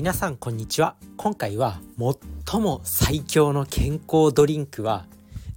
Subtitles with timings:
[0.00, 0.96] 皆さんこんにちは。
[1.18, 1.78] 今回は
[2.48, 5.04] 最も最強の健康ドリンクは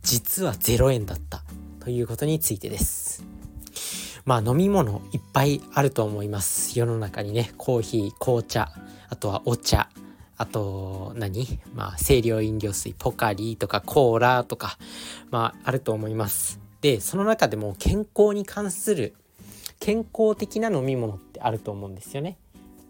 [0.01, 1.45] 実は0円だった。
[1.79, 3.23] ということについてです。
[4.25, 6.77] まあ飲み物いっぱいあると思います。
[6.77, 8.69] 世の中にねコーヒー紅茶
[9.07, 9.87] あとはお茶
[10.35, 11.61] あと何？
[11.73, 14.77] まあ清涼飲料水ポカリとかコーラとか
[15.31, 16.59] まああると思います。
[16.81, 19.13] でその中でも健康に関する
[19.79, 22.37] 健康的な飲み物ってあると思うんですよね。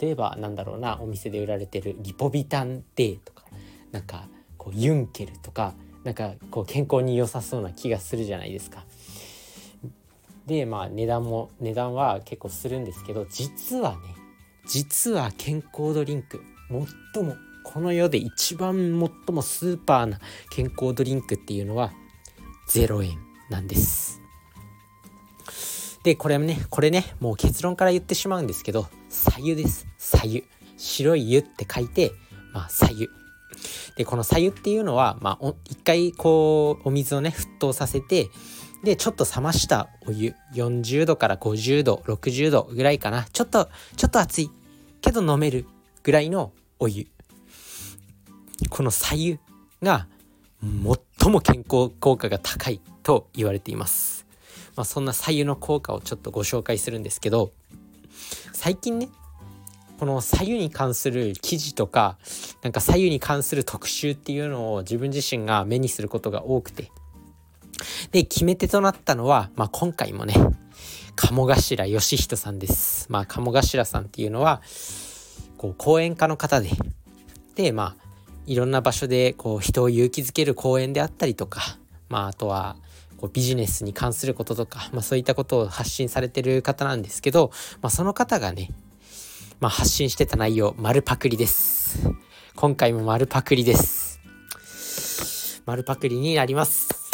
[0.03, 3.45] 例えばなんだろうなお店で売られてるリポビタン D とか
[3.93, 8.83] なんかこうユンケルとかなんかこう健康に良さそうな気がするじゃないですか。
[10.45, 13.97] でまあ値段も値段は結構するんですけど実はね
[14.67, 16.43] 実は健康ドリンク
[17.13, 18.75] 最もこの世で一番
[19.25, 20.19] 最もスーパーな
[20.51, 21.93] 健康ドリンクっていうのは
[22.67, 23.17] 0円
[23.49, 24.19] なんです。
[26.03, 29.87] でこれねこれねもう結論から言ってしまうんですけど左右です。
[29.97, 30.43] 左右。
[30.77, 32.11] 白い湯って書いて
[32.51, 33.09] まあ左右。
[33.95, 38.29] でこの左右っていうのはまあ一回こうお水をね沸騰させて
[38.83, 40.33] でちょっと冷ましたお湯。
[40.55, 43.25] 40度から50度60度ぐらいかな。
[43.31, 44.49] ちょっとちょっと熱い。
[45.01, 45.67] けど飲める
[46.01, 47.07] ぐらいのお湯。
[48.69, 49.39] この左右
[49.81, 50.07] が
[51.19, 54.25] 最も健康効果が高いと言われています。
[54.75, 57.51] まあ、そんな左右の効果をちょっとご紹介するんですけど
[58.53, 59.09] 最近ね
[59.99, 62.17] この左右に関する記事とか
[62.61, 66.91] なんか左右に関する特集っていうのを自分自身が目にすることが多くて
[68.11, 70.35] で決め手となったのは、まあ、今回もね
[71.15, 73.05] 鴨頭義人さんです。
[73.09, 74.61] まあ鴨頭さんっていうのは
[75.57, 76.69] こう講演家の方で
[77.55, 78.03] でまあ
[78.45, 81.77] いろんな場所でこう人を勇気づける講演であったりとか
[82.09, 82.75] まああとは
[83.23, 88.71] こうビジネスに関することとか、まあ、そういったことを発信されてる方なんですけど、まあ、その方がね、
[89.61, 91.99] まあ、発信してた内容丸パクリです。
[92.53, 94.19] 今回も丸パクリです。
[95.65, 97.13] 丸パクリになります。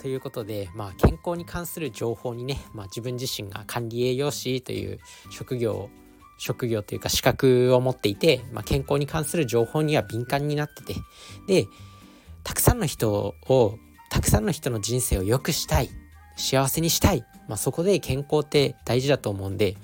[0.00, 5.00] ということで、まあ、健康に関する情報にね、まあ、自分自身が管理栄養士という
[5.32, 5.90] 職業
[6.38, 10.94] 職業というか資格を持っていて、まあ、健康に関する情報には敏感になってて
[11.48, 11.68] で
[12.44, 13.78] たくさんの人を
[14.10, 15.90] たくさんの人の人生を良くしたい。
[16.36, 19.76] 幸せにしたい、まあ、そこで健康って大事だと思うんで、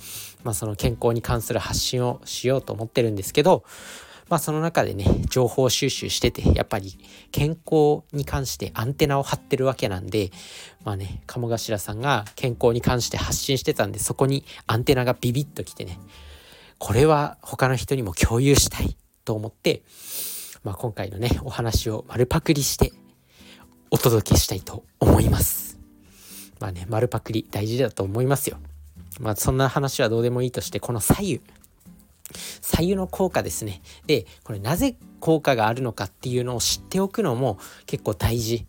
[0.44, 3.64] まあ、その健康に関する発信をしようと思ってるんですけど、
[4.28, 6.98] まあ、その中でね情報収集しててやっぱり
[7.32, 10.30] 健康に関してアンテナを張ってるわけなんで
[10.84, 15.98] まあね鴨頭さんが健康に関して発信してたんでそこにアンテナがビビッときてね
[16.78, 19.82] これは他の人にも共有したいと思って
[20.68, 22.92] まあ、今回のねお話を丸パクリして
[23.90, 25.78] お届けしたいと思います
[26.60, 28.58] まあね丸パクリ大事だと思いますよ
[29.18, 31.40] まあそんな話はどうでもいいとしてこの左右
[32.60, 38.66] 左右の効果ですねでこれなぜ効果があるのかっていうのを知っておくのも結構大事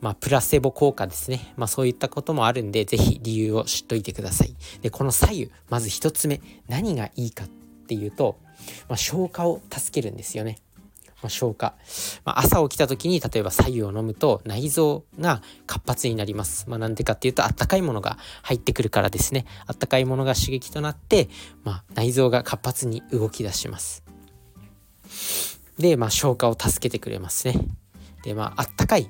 [0.00, 1.54] まあ、プラセボ効果ですね。
[1.56, 4.54] まあ、そういったこともあるんで、是非理由を知っといてください。
[4.82, 8.36] で、この左右、まず1つ目、何がいいかっていうと、
[8.86, 10.58] まあ、消化を助けるんですよね。
[11.24, 11.74] まあ、消化、
[12.26, 16.68] まあ、朝起きた時に例えば白湯を飲むと内臓が活発になります。
[16.68, 21.30] まあ、なんでかっていうとあったかいものが入ってくるからですねあったかいものが刺激となって、
[21.64, 24.04] まあ、内臓が活発に動き出します。
[25.78, 27.54] で、まあ、消化を助けてくれますね。
[28.22, 29.08] でまああったかい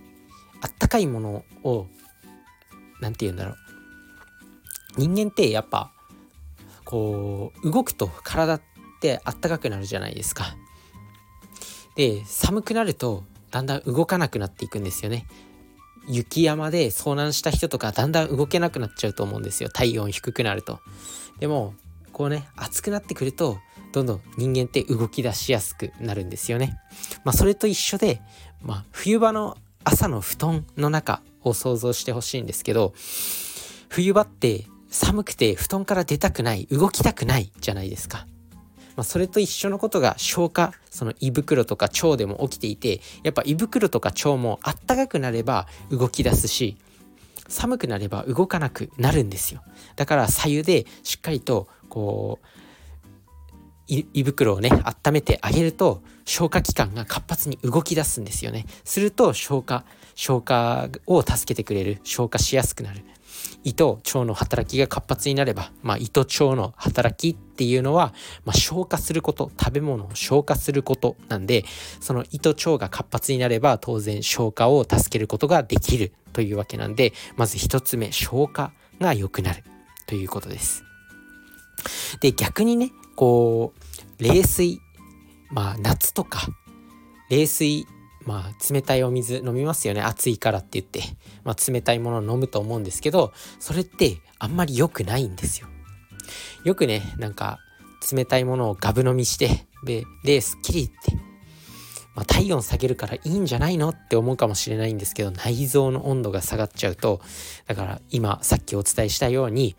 [0.60, 1.86] あったかいものを
[3.00, 3.56] 何て言うんだろう
[4.98, 5.92] 人間ってやっぱ
[6.84, 8.62] こう動くと体っ
[9.00, 10.54] てあったかくなるじゃないですか。
[11.96, 15.26] で寒くなるとだんだん動かなくなっていくんですよね。
[16.06, 19.70] 雪山で遭難した人とかだんだん動けなくなっちゃうと思うんですよ。
[19.70, 20.80] 体温低くなると。
[21.38, 21.74] でも
[22.12, 23.58] こうね暑くなってくると
[23.92, 26.78] どんどん人間って動き出しやすくなるんですよね。
[27.24, 28.20] まあそれと一緒で、
[28.62, 32.94] まあ、冬場の朝の布団の中を想像してほしいんですけど
[33.88, 38.26] 冬場って寒くて布団から出たくない動きたくないじゃないですか。
[38.96, 46.76] まあ、それと一緒のことが消化その胃袋とか腸でも起きていてやっぱ胃袋とか腸もあったかくなれば動き出すし
[47.48, 49.62] 寒くなれば動かなくなるんですよ。
[49.96, 52.46] だから左右でしっかりとこう
[53.86, 58.64] 胃袋をね温めてあげると消化器官が活発に動き出すんですよね。
[58.84, 63.04] すると消化消化を助けてくれる消化しやすくなる。
[63.64, 68.12] 胃と腸の働きが活発になれば、まあ、胃と腸の働きっていうのは、
[68.44, 71.64] まあ、消化すること食べ物を消化することなんで
[72.00, 79.64] その胃と腸が活発になれば当然消化を助けることができるというわけなんでまず1つ目消化が良くなる
[80.06, 80.84] ということです。
[82.20, 83.72] で逆にねこ
[84.18, 84.80] う冷水
[85.50, 86.48] まあ夏とか
[87.30, 87.86] 冷水
[88.24, 90.00] まあ冷たいお水飲みますよね。
[90.00, 91.02] 暑いからって言って、
[91.44, 95.68] まあ、冷たいものを飲むと思うんですけどそれってあんまり良くないんですよ。
[96.64, 97.58] よくねなんか
[98.10, 101.14] 冷たいものをガブ飲みしてでですっきりって、
[102.14, 107.20] まあ、体温下げるからいいんじゃないのって思うかもしれないんですけど内臓の温度が下がっちゃうと
[107.66, 109.76] だから今さっきお伝えしたように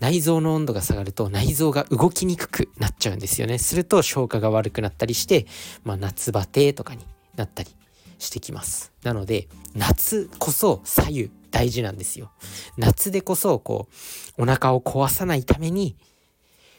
[0.00, 3.58] 内臓の温度が下がると内臓が動きにくくなっちゃうんですよね。
[3.58, 5.46] すると消化が悪くなったりして、
[5.84, 7.06] まあ、夏バテとかに
[7.36, 7.70] なったり
[8.24, 12.32] してきますなので夏こそ左右大事なんですよ
[12.76, 13.88] 夏でこそこ
[14.36, 15.96] うお腹を壊さないために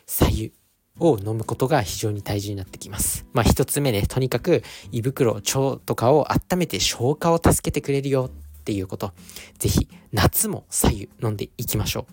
[0.06, 0.53] 左右
[1.00, 3.25] を飲むことが非常に大事になってきます。
[3.33, 4.63] まあ一つ目ね、とにかく
[4.94, 9.12] 胃袋、腸とかを温めて消化を助けてくれるよっていうこと。
[9.59, 12.07] ぜひ夏も左右飲んでいきましょ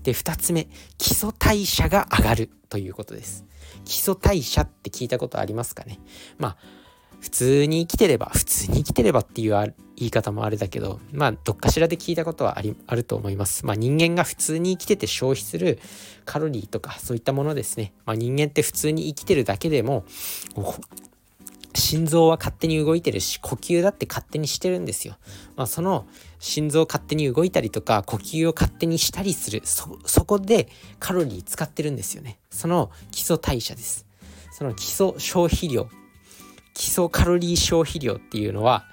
[0.00, 0.04] う。
[0.04, 3.44] で、二つ目、基礎代謝が上がるということです。
[3.84, 6.00] 基礎代謝って聞いたことありますかね？
[6.38, 6.56] まあ
[7.24, 13.64] 普通に生きてれば普通に生きてればっていう言い方もあれだけどまあどっかしらで聞いたことはありあると思います。
[13.64, 15.78] まあ人間が普通に生きてて消費する
[16.26, 17.94] カロリーとかそういったものですね。
[18.04, 20.04] まあ人間って普通に生きてるだけでも
[21.74, 25.16] 心臓は勝手に動いてるし呼吸だって勝手にしてるんですよ。
[25.56, 26.06] まあ、その
[26.40, 30.68] 心臓勝手に動いたりとか呼吸を勝手にしたりするそそこで
[30.98, 32.38] カロリー使ってるんですよね。
[32.50, 34.04] その基礎代謝です。
[34.52, 35.88] その基礎消費量
[36.74, 38.84] 基礎カロリー消費量っていうのは、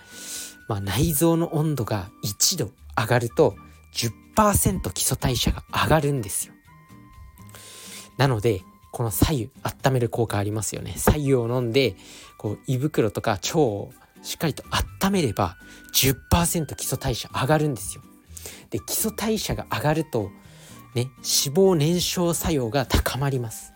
[0.68, 3.56] まあ、内臓の温度が1度上がると
[4.36, 6.54] 10%基礎代謝が上がるんですよ。
[8.18, 8.62] なので
[8.92, 10.94] この左右温める効果ありますよね。
[10.98, 11.96] 左右を飲んで
[12.38, 13.92] こう胃袋とか腸を
[14.22, 14.64] しっかりと
[15.04, 15.58] 温めれば
[15.94, 18.04] 10%基礎代謝上がるんですよ。
[18.70, 20.30] で基礎代謝が上がると
[20.94, 23.74] ね脂肪燃焼作用が高まります。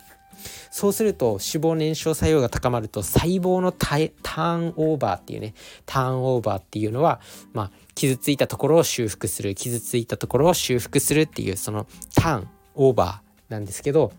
[0.76, 5.54] そうすると脂肪燃焼作用が高まると細胞のターンオーバーっていうね
[5.86, 7.22] ターンオーバーっていうのは
[7.54, 14.12] まあ傷ついたところを修復する傷ついたところを修復するっていうそのターンオーバーなんですけど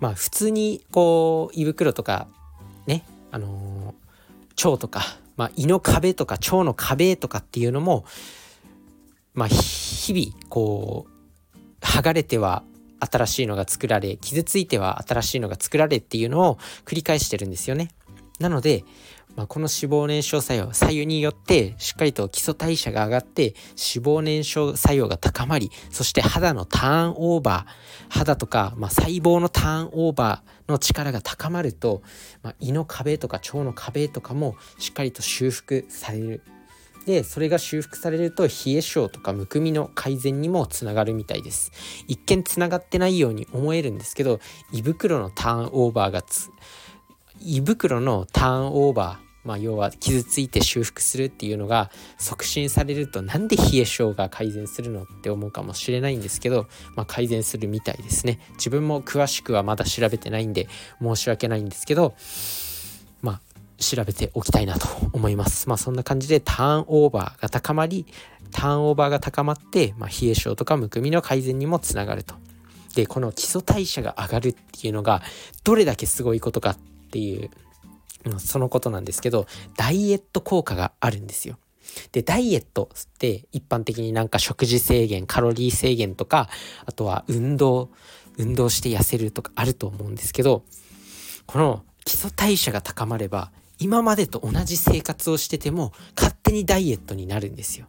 [0.00, 2.26] まあ普通にこう胃袋とか
[2.86, 5.02] ねあのー、腸とか、
[5.36, 8.06] まあ、胃の壁とか腸の壁とかっていうのも
[9.34, 12.62] まあ日々こう剥がれては
[13.00, 17.90] 新しいのが作られ傷ついては新しいのが作られっていうのを繰り返してるんですよね。
[18.38, 18.84] なので、
[19.36, 27.72] まあ、この脂肪燃焼作用左右によってしっかりと基礎代謝が上がって脂肪燃焼作用が高まりそして肌のターンオーバー
[28.08, 32.02] 肌とか、まあ、細胞のターンオーバーの力が高まると、
[32.42, 36.42] まあ、胃の壁とか腸の壁とかもしっかりと修復される
[37.08, 41.72] でそれが修復されると冷え性とかむくみの改善にもつながるみたいです。
[42.06, 44.40] 一見つながってないように思えるんですけど
[44.74, 46.22] 胃袋のターンオーバーが
[47.40, 56.66] 胃袋のターンオーバーまあ、要は傷ついて修復するっていうのが促進されるとなんで冷え性が改善するのって思うかもしれないんですけど、
[56.96, 58.40] まあ、改善するみたいですね。
[58.56, 60.68] 自分も詳しくはまだ調べてないんで
[61.00, 62.14] 申し訳ないんですけど
[63.78, 65.68] 調べておきたいなと思います。
[65.68, 68.06] まあそんな感じでターンオーバーが高まり、
[68.50, 72.34] ターンオーバーが高まって、まあ、冷え性とかむくみの改善にもつながると。
[72.94, 75.22] で、この基礎代謝が上がるっていうのが
[75.64, 76.78] どれだけすごいことかっ
[77.10, 77.50] ていう、
[78.38, 81.58] そのことなんですけど、ダイエット効果があるんですよ。
[82.12, 86.48] で、ダイエットって一般的になんか食事制限、カロリー制限とか、
[86.84, 87.90] あとは運動、
[88.36, 90.64] 運動して痩せるとかあると思うんですけど、
[91.46, 97.86] この基礎代謝が高まれば今までと同じ生活をしてても勝手にダイエットになるんですよ。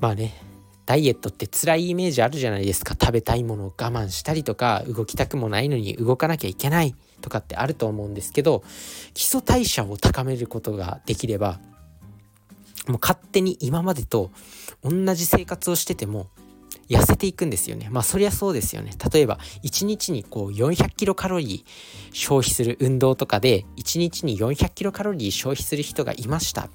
[0.00, 0.34] まあね
[0.86, 8.62] ダイエットって辛いイメージあるじゃないですか食べたいものを我慢したりとか動きたくもないのに動かなきゃいけないとかってあると思うんですけど
[9.14, 11.58] 基礎代謝を高めることができれば
[12.86, 14.30] もう勝手に今までと
[14.82, 16.28] 同じ生活をしてても
[16.88, 17.88] 痩せていくんですよね。
[17.90, 18.92] まあそりゃそうですよね。
[19.12, 26.68] 例えば1日にこう400キロカロリー消費する運動とかで1日に400キロカロリー消費する人がいました。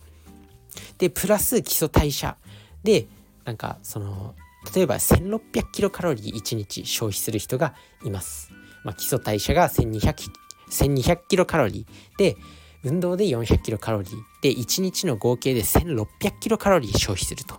[0.98, 2.38] で、プラス基礎代謝
[2.84, 3.08] で
[3.46, 4.36] なんかその
[4.76, 7.74] 例えば1600キロカロリー1日消費する人が
[8.04, 8.52] います。
[8.84, 10.32] まあ、基礎代謝が1200
[10.70, 12.38] 1200キロカロリーで
[12.84, 17.56] 運動で400キロカロリーで1日の合計で1600キロカロリー消費すると。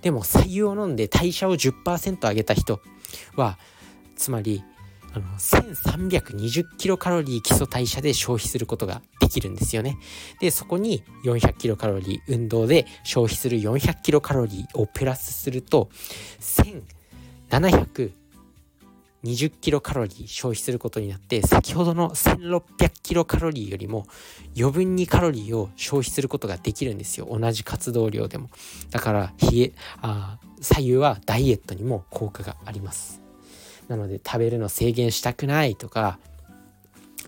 [0.00, 2.80] でも採用を飲んで代謝を10%上げた人
[3.36, 3.58] は
[4.16, 4.62] つまり
[5.14, 9.98] あの1320キロカロリー基礎代謝で消費することができるんですよね。
[10.40, 15.90] でそこに400キロカロリー運動で消費する400キロカロリーをプラスすると
[17.50, 18.12] 1700
[19.24, 24.06] 20キロカロリー消費することになって先ほどの1600キロカロリーよりも
[24.58, 27.28] 余分にカロリーを消費することができるんですよ。
[27.30, 28.50] 同じ活動量でも。
[28.90, 33.20] だから冷えあ左右はダイエットにも効果があります。
[33.88, 36.18] なので食べるの制限したくないとか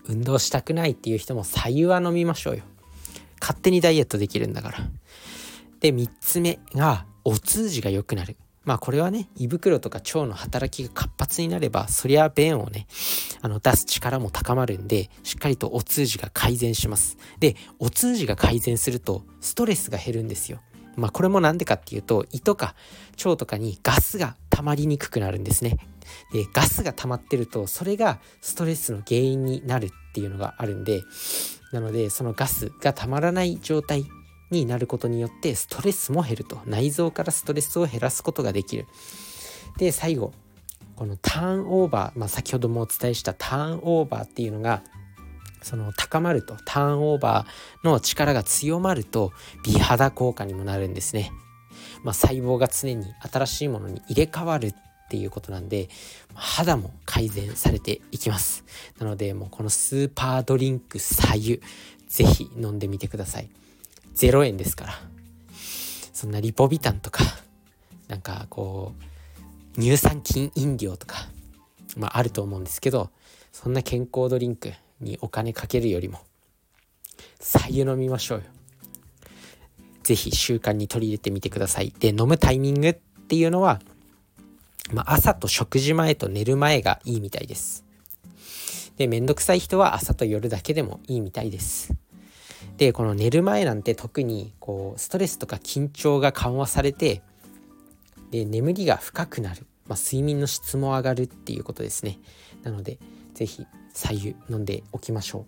[0.07, 2.63] 運動したくないっていう人も左右は飲みましょうよ。
[3.39, 4.77] 勝手にダイエットできるんだから。
[5.79, 8.35] で3つ目がお通じが良くなる。
[8.65, 12.87] まあこれはね胃袋とか腸の働きが活発になればそりゃ便をね
[13.41, 17.17] あの出す力も高まるんでしっかりとお通じが改善します。
[17.39, 20.59] でお通じが改善するとストレスが減るんですよ。
[20.95, 22.75] まあこれもなんでかっていうと胃とか
[23.23, 25.77] 腸とかにガスが溜まりにくくなるんですね。
[26.31, 31.01] でガスが溜まってるとそれがストレスの原因になるっていうのがあるんで
[31.71, 34.05] なのでそのガスがたまらない状態
[34.51, 36.59] になることによってストレスも減ると。
[36.65, 38.87] 内臓からストレスを減らすことができる。
[39.77, 40.33] で最後
[40.95, 44.81] このターンオーバー、まあ、先ほどもお伝えしたターンオーバーっていうのが
[45.61, 49.33] その高まるとターンオーバーの力が強まると
[49.65, 51.31] 美肌効果にもなるんですね、
[52.03, 54.73] まあ、細胞が常に新しいものに入れ替わるっ
[55.09, 55.89] ていうことなんで
[56.33, 58.63] 肌も改善されていきます。
[58.99, 61.61] なのでもうこのスーパードリンク左右
[62.07, 63.49] ぜひ飲んでみてください。
[64.15, 64.93] 0円ですから。
[66.13, 67.23] そんなリポビタンとか
[68.07, 68.93] なんかこ
[69.77, 71.27] う乳酸菌飲料とか
[71.97, 73.09] まああると思うんですけど
[73.51, 76.19] そんな健康ドリンクにお金かけるよりも
[77.41, 78.45] 白湯飲みましょうよ。
[80.03, 81.93] 是非習慣に取り入れてみてください。
[81.99, 83.81] で飲むタイミングっていうのは、
[84.93, 87.83] まあ、朝と食事前と寝る前がいいみたいです。
[88.97, 91.93] でめんどくさい人は朝と夜だけでもいいみたいです。
[92.77, 97.21] でこの寝る前なんて特にこうストレスとか緊張が緩和されて
[98.31, 102.19] で眠りが深くなる、まあ、睡眠の質も上がるっていうことですね。
[102.63, 102.97] なので
[103.33, 105.45] 是非左右飲んでおきましょ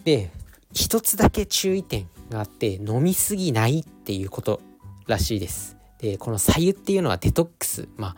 [0.00, 0.04] う。
[0.04, 0.30] で
[0.72, 4.60] 一つだけ注意点があって飲みすぎないっていうこと
[5.06, 5.76] らしいです。
[6.00, 7.88] でこの左右っていうのはデトックス。
[7.96, 8.16] まあ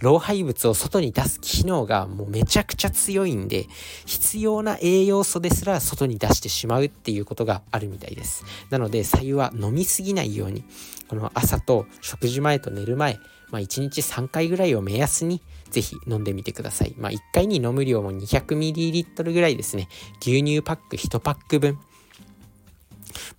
[0.00, 3.66] 老廃物を外に出す機能がもうめちゃくちゃ強いんで
[4.06, 10.64] 必要な栄養素ですら外に出してしまうっていうことがあるみたいですなので白湯は飲みすぎないように
[11.08, 13.18] この朝と食事前と寝る前
[13.50, 16.94] まあ、1日3回ぐらいを目安にぜひ飲んでみてください。
[16.96, 19.88] まあ、1回に飲む量も 200ml ぐらいですね。
[20.20, 21.80] 牛乳パック1パック分、ま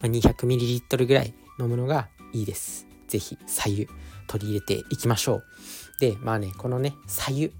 [0.04, 2.86] あ、200ml ぐらい飲むのがいいです。
[3.08, 3.88] ぜひ左右
[4.28, 5.44] 取り入れていきましょう。
[6.02, 7.52] でまあねこのね左右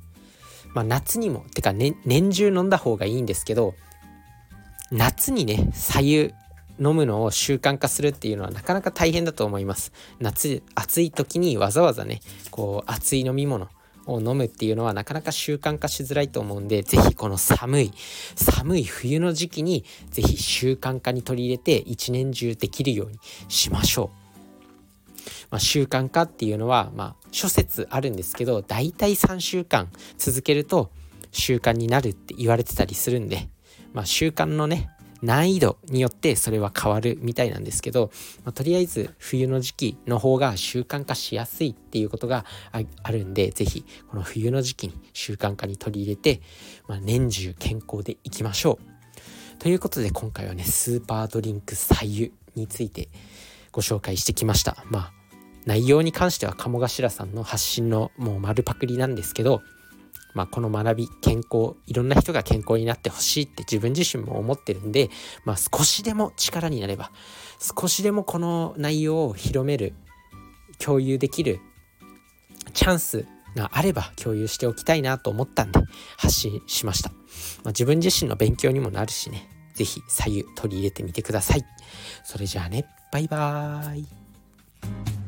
[0.74, 3.76] まあ夏にもてか、ね、年中飲んだ方がいいんですけど
[4.92, 6.34] 夏にね左右
[6.80, 9.94] 飲むのを習慣化するっていうのはなかなか大変だと思います。
[10.20, 13.70] 夏暑い時にわざわざねこう熱い飲み物
[14.08, 17.94] を飲むっていうのはなかなか習慣化しづらいと思うんで是非この寒い
[18.36, 23.20] 寒い冬の時期に是非習慣化に取り入れて一年中できるように
[23.50, 24.21] しましょう。
[25.52, 30.92] まあ、習慣化っていうのは、まあ、諸説あるんですけど大体3週間続けると
[31.32, 33.50] 習慣になるって言われてたりするんで、
[33.94, 34.90] まあ、習慣のね
[35.22, 38.12] 難易度によってそれは変わるみたいなんですけど、
[38.44, 46.42] まあ、とりあえず冬の時期の方が習慣化しやすいっていうことがあるんで是非この冬の時期に習慣化に取り入れて、
[46.88, 48.92] まあ、年中健康でいきましょう。
[49.60, 53.10] ということで今回はねスーパードリンク左右について
[53.72, 54.84] ご紹介してきました。
[54.90, 55.21] まあ
[55.66, 59.62] 内容に関しては鴨頭さんの発信のもう丸パクリなんですけど、
[60.34, 65.10] まあ、この学び健康いろんな人が健康になってほしいって自分自身も思ってるんで、
[65.46, 67.12] まあ、少しでも力になれば
[67.60, 69.94] 少しでもこの内容を広める
[70.80, 71.60] 共有できる
[72.74, 73.26] チャンス
[73.56, 75.80] があれば共有しておきたいなと思ったんで
[76.18, 81.66] 発信しました、まあ、自分自身の勉強にもなるしね是非左右取り入れてみてください。
[82.24, 85.21] それじゃあねバイバーイ。